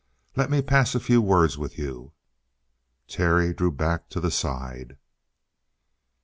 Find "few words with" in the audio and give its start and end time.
0.99-1.77